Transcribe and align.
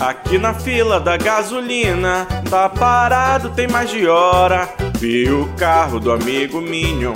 Aqui 0.00 0.38
na 0.38 0.54
fila 0.54 1.00
da 1.00 1.16
gasolina, 1.16 2.24
tá 2.48 2.68
parado 2.68 3.50
tem 3.50 3.66
mais 3.66 3.90
de 3.90 4.06
hora. 4.06 4.68
Vi 4.96 5.28
o 5.28 5.48
carro 5.56 5.98
do 5.98 6.12
amigo 6.12 6.60
Minion 6.60 7.14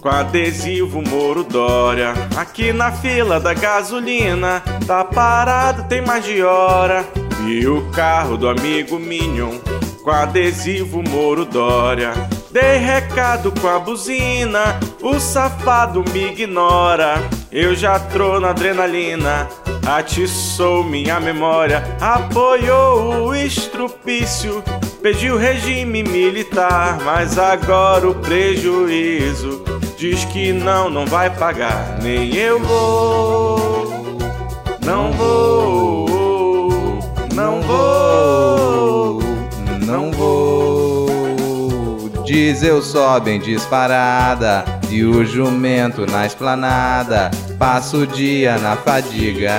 com 0.00 0.08
adesivo 0.08 1.00
Moro 1.00 1.44
Dória. 1.44 2.12
Aqui 2.36 2.72
na 2.72 2.90
fila 2.90 3.38
da 3.38 3.54
gasolina, 3.54 4.62
tá 4.84 5.04
parado 5.04 5.84
tem 5.84 6.00
mais 6.02 6.24
de 6.24 6.42
hora. 6.42 7.04
Vi 7.44 7.68
o 7.68 7.88
carro 7.92 8.36
do 8.36 8.48
amigo 8.48 8.98
Minion 8.98 9.52
com 10.02 10.10
adesivo 10.10 11.02
Moro 11.08 11.44
Dória. 11.44 12.12
Dei 12.50 12.78
recado 12.78 13.52
com 13.60 13.68
a 13.68 13.78
buzina, 13.78 14.78
o 15.00 15.20
safado 15.20 16.04
me 16.12 16.32
ignora. 16.32 17.14
Eu 17.50 17.74
já 17.74 17.98
tô 17.98 18.40
na 18.40 18.50
adrenalina, 18.50 19.48
atiçou 19.86 20.82
minha 20.84 21.20
memória, 21.20 21.82
apoiou 22.00 23.28
o 23.28 23.34
estrupício, 23.34 24.62
pediu 25.02 25.36
regime 25.36 26.02
militar, 26.02 26.98
mas 27.04 27.38
agora 27.38 28.08
o 28.08 28.14
prejuízo 28.14 29.62
diz 29.96 30.24
que 30.24 30.52
não, 30.52 30.88
não 30.88 31.06
vai 31.06 31.30
pagar, 31.30 31.98
nem 32.02 32.34
eu 32.34 32.60
vou, 32.60 34.18
não 34.84 35.12
vou, 35.12 36.98
não 37.34 37.60
vou, 37.62 39.18
não 39.86 40.10
vou. 40.12 41.04
Diz 42.24 42.62
eu 42.62 42.80
sobem 42.80 43.38
disparada 43.38 44.64
e 44.90 45.04
o 45.04 45.24
jumento 45.24 46.06
na 46.06 46.26
esplanada 46.26 47.30
passa 47.58 47.96
o 47.96 48.06
dia 48.06 48.58
na 48.58 48.76
fadiga. 48.76 49.52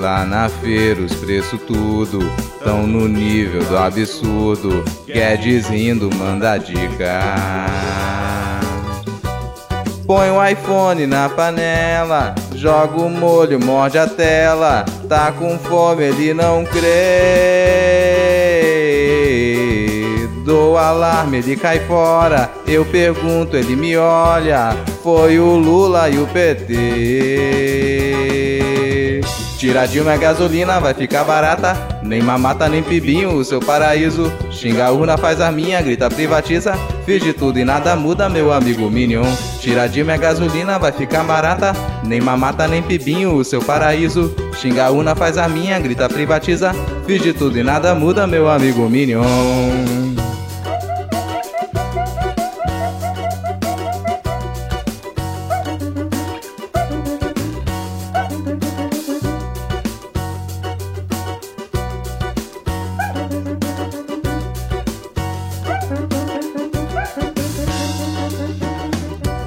Lá 0.00 0.24
na 0.24 0.48
feira 0.48 1.00
os 1.02 1.14
preços 1.14 1.60
tudo 1.66 2.20
tão 2.62 2.86
no 2.86 3.08
nível 3.08 3.64
do 3.64 3.76
absurdo. 3.76 4.84
Guedes 5.06 5.68
rindo 5.68 6.10
manda 6.14 6.58
dica. 6.58 7.20
Põe 10.06 10.30
o 10.30 10.46
iPhone 10.46 11.06
na 11.06 11.28
panela, 11.28 12.34
joga 12.54 12.98
o 12.98 13.10
molho, 13.10 13.62
morde 13.62 13.98
a 13.98 14.06
tela. 14.06 14.84
Tá 15.06 15.30
com 15.32 15.58
fome, 15.58 16.04
ele 16.04 16.32
não 16.32 16.64
crê. 16.64 16.88
Dou 20.46 20.78
alarme, 20.78 21.38
ele 21.38 21.56
cai 21.56 21.80
fora. 21.80 22.50
Eu 22.66 22.86
pergunto, 22.86 23.54
ele 23.54 23.76
me 23.76 23.98
olha. 23.98 24.74
Foi 25.08 25.40
o 25.40 25.56
Lula 25.56 26.10
e 26.10 26.18
o 26.18 26.26
PT. 26.26 26.74
Tira 29.56 29.86
Dilma 29.86 30.12
a 30.12 30.16
gasolina, 30.18 30.78
vai 30.78 30.92
ficar 30.92 31.24
barata. 31.24 31.74
Nem 32.02 32.20
mamata, 32.20 32.68
nem 32.68 32.82
pibinho, 32.82 33.34
o 33.34 33.42
seu 33.42 33.58
paraíso. 33.58 34.30
Xinga 34.50 34.84
a 34.84 34.92
urna, 34.92 35.16
faz 35.16 35.40
a 35.40 35.50
minha, 35.50 35.80
grita, 35.80 36.10
privatiza. 36.10 36.74
Fiz 37.06 37.22
de 37.22 37.32
tudo 37.32 37.58
e 37.58 37.64
nada 37.64 37.96
muda, 37.96 38.28
meu 38.28 38.52
amigo 38.52 38.90
Minion. 38.90 39.24
Tira 39.62 39.88
Dilma 39.88 40.12
a 40.12 40.18
gasolina, 40.18 40.78
vai 40.78 40.92
ficar 40.92 41.24
barata. 41.24 41.72
Nem 42.04 42.20
mamata, 42.20 42.68
nem 42.68 42.82
pibinho, 42.82 43.34
o 43.34 43.42
seu 43.42 43.62
paraíso. 43.62 44.30
Xinga 44.60 44.84
a 44.84 44.90
urna, 44.90 45.16
faz 45.16 45.38
a 45.38 45.48
minha, 45.48 45.80
grita, 45.80 46.06
privatiza. 46.06 46.74
Fiz 47.06 47.22
de 47.22 47.32
tudo 47.32 47.58
e 47.58 47.62
nada 47.62 47.94
muda, 47.94 48.26
meu 48.26 48.46
amigo 48.46 48.86
Minion. 48.90 50.27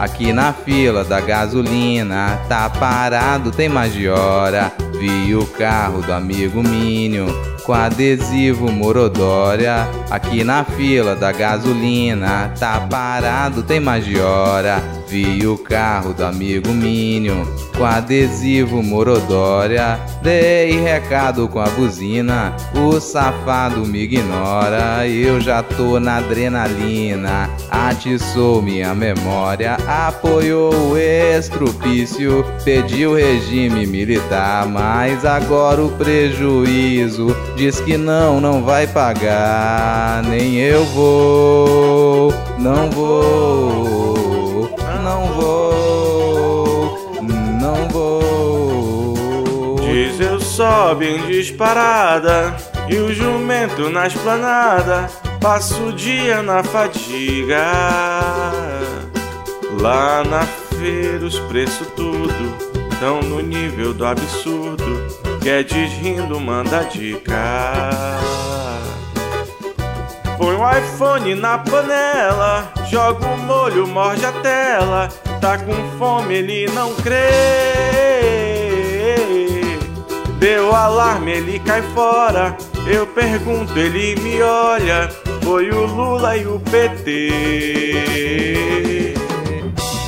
Aqui 0.02 0.34
na 0.34 0.52
fila 0.52 1.04
da 1.04 1.22
gasolina, 1.22 2.36
tá 2.50 2.68
parado 2.68 3.52
tem 3.52 3.70
mais 3.70 3.94
de 3.94 4.10
hora. 4.10 4.74
Vi 5.00 5.36
o 5.36 5.46
carro 5.52 6.02
do 6.02 6.14
amigo 6.14 6.64
Mínio 6.64 7.28
com 7.64 7.74
adesivo 7.74 8.72
Morodória. 8.72 9.88
Aqui 10.10 10.44
na 10.44 10.64
fila 10.64 11.16
da 11.16 11.32
gasolina, 11.32 12.54
tá 12.60 12.80
parado 12.90 13.64
tem 13.64 13.80
mais 13.80 14.06
de 14.06 14.20
hora. 14.20 14.82
Vi 15.08 15.46
o 15.46 15.58
carro 15.58 16.14
do 16.14 16.26
amigo 16.26 16.70
Mínio 16.70 17.46
com 17.78 17.86
adesivo 17.86 18.82
Morodória. 18.82 20.00
Dei 20.22 20.80
recado 20.80 21.48
com 21.48 21.60
a 21.60 21.70
buzina, 21.70 22.56
o 22.74 23.00
safado 23.00 23.86
me 23.86 24.04
ignora. 24.04 25.08
Eu 25.08 25.42
já 25.42 25.62
tô 25.62 26.00
na 26.00 26.18
adrenalina, 26.18 27.50
atiçou 27.70 28.62
minha 28.62 28.96
memória, 28.96 29.78
apoiou 29.88 30.92
o 30.92 30.98
estrupício, 30.98 32.46
pediu 32.64 33.16
regime 33.16 33.86
militar, 33.86 34.66
mas 34.66 35.26
agora 35.26 35.41
o 35.84 35.90
prejuízo 35.98 37.36
diz 37.56 37.80
que 37.80 37.98
não, 37.98 38.40
não 38.40 38.64
vai 38.64 38.88
pagar. 38.88 40.24
Nem 40.24 40.56
eu 40.56 40.86
vou, 40.86 42.34
não 42.58 42.90
vou, 42.90 44.76
não 45.04 45.26
vou, 45.34 47.22
não 47.60 47.90
vou. 47.90 49.76
Diesel 49.80 50.40
sobe 50.40 51.08
em 51.08 51.28
disparada 51.28 52.56
e 52.88 52.96
o 52.98 53.14
jumento 53.14 53.90
na 53.90 54.08
esplanada 54.08 55.10
passa 55.40 55.76
o 55.82 55.92
dia 55.92 56.42
na 56.42 56.64
fadiga. 56.64 57.66
Lá 59.80 60.24
na 60.24 60.46
feira 60.78 61.26
os 61.26 61.40
preços 61.40 61.88
tudo 61.96 62.72
tão 63.02 63.20
no 63.20 63.42
nível 63.42 63.96
do 63.96 64.06
absurdo. 64.06 65.31
Guedes 65.42 65.92
rindo 65.94 66.40
manda 66.40 66.84
dica. 66.84 67.80
Põe 70.38 70.56
o 70.56 70.72
iPhone 70.78 71.34
na 71.34 71.58
panela, 71.58 72.72
joga 72.88 73.26
o 73.26 73.38
molho, 73.40 73.88
morde 73.88 74.24
a 74.24 74.32
tela. 74.32 75.10
Tá 75.42 75.58
com 75.58 75.74
fome, 75.98 76.36
ele 76.36 76.68
não 76.74 76.94
crê. 76.94 77.18
Deu 80.38 80.76
alarme, 80.76 81.32
ele 81.32 81.60
cai 81.60 81.82
fora. 81.96 82.56
Eu 82.86 83.08
pergunto, 83.08 83.78
ele 83.80 84.16
me 84.22 84.44
olha. 84.44 85.10
Foi 85.44 85.72
o 85.72 85.88
Lula 85.88 86.38
e 86.38 86.46
o 86.46 86.60
PT. 86.60 87.32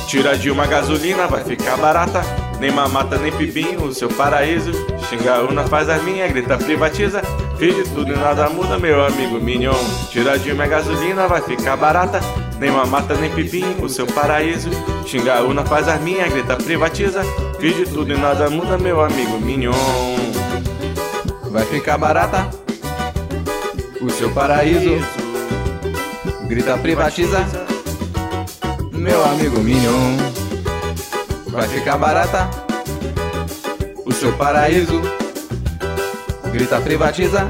Tira 0.06 0.38
de 0.38 0.48
uma 0.48 0.64
gasolina, 0.66 1.26
vai 1.26 1.42
ficar 1.42 1.76
barata. 1.76 2.43
Nem 2.60 2.70
mamata, 2.70 3.18
nem 3.18 3.32
pibinho, 3.32 3.84
o 3.84 3.94
seu 3.94 4.08
paraíso. 4.08 4.70
Xinga 5.08 5.34
a 5.36 5.42
urna, 5.42 5.64
faz 5.64 5.88
a 5.88 5.98
minha, 5.98 6.26
grita, 6.28 6.56
privatiza. 6.56 7.22
Fiz 7.58 7.74
de 7.74 7.84
tudo 7.90 8.12
e 8.12 8.16
nada 8.16 8.48
muda, 8.48 8.78
meu 8.78 9.04
amigo 9.04 9.40
Minion. 9.40 9.74
Tira 10.10 10.38
de 10.38 10.52
uma 10.52 10.66
gasolina, 10.66 11.28
vai 11.28 11.40
ficar 11.42 11.76
barata. 11.76 12.20
Nem 12.58 12.70
mamata, 12.70 13.14
nem 13.14 13.30
pibinho, 13.30 13.82
o 13.82 13.88
seu 13.88 14.06
paraíso. 14.06 14.70
Xinga 15.06 15.34
a 15.34 15.42
urna, 15.42 15.64
faz 15.64 15.88
a 15.88 15.96
minha, 15.96 16.26
grita, 16.28 16.56
privatiza. 16.56 17.22
Fiz 17.60 17.76
de 17.76 17.84
tudo 17.84 18.12
e 18.12 18.16
nada 18.16 18.48
muda, 18.48 18.78
meu 18.78 19.00
amigo 19.00 19.38
Minion. 19.38 19.72
Vai 21.50 21.64
ficar 21.64 21.98
barata 21.98 22.48
o 24.00 24.10
seu 24.10 24.30
paraíso. 24.30 24.98
Grita, 26.46 26.76
privatiza. 26.78 27.44
Meu 28.92 29.24
amigo 29.24 29.60
Minion, 29.60 30.16
vai 31.54 31.68
ficar 31.68 31.96
barata 31.96 32.50
o 34.04 34.12
seu 34.12 34.32
paraíso. 34.36 35.00
Grita, 36.52 36.80
privatiza. 36.80 37.48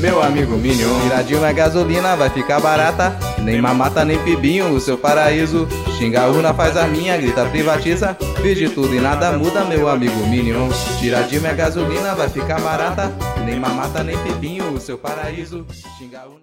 Meu 0.00 0.22
amigo 0.22 0.56
Minion, 0.56 1.00
Tiradinho 1.02 1.44
é 1.44 1.52
gasolina, 1.52 2.16
vai 2.16 2.28
ficar 2.30 2.60
barata. 2.60 3.16
Nem 3.38 3.60
mamata, 3.60 4.04
nem 4.04 4.18
pibinho, 4.18 4.72
o 4.72 4.80
seu 4.80 4.98
paraíso. 4.98 5.66
Xinga 5.98 6.22
a 6.22 6.28
urna, 6.28 6.52
faz 6.54 6.76
a 6.76 6.86
minha, 6.86 7.16
grita, 7.16 7.44
privatiza. 7.46 8.16
Fiz 8.42 8.58
de 8.58 8.68
tudo 8.68 8.94
e 8.94 9.00
nada 9.00 9.32
muda, 9.32 9.64
meu 9.64 9.88
amigo 9.88 10.26
Minion. 10.26 10.68
Tiradinho 10.98 11.46
é 11.46 11.54
gasolina, 11.54 12.14
vai 12.14 12.28
ficar 12.28 12.60
barata. 12.60 13.12
Nem 13.44 13.58
mamata, 13.58 14.02
nem 14.02 14.16
pibinho, 14.18 14.72
o 14.72 14.80
seu 14.80 14.98
paraíso. 14.98 15.66
Xinga 15.98 16.20
a 16.20 16.24
urna. 16.24 16.40